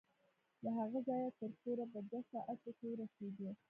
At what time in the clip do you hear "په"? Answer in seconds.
1.93-1.99